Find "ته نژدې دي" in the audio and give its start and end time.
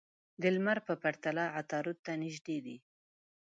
2.05-2.77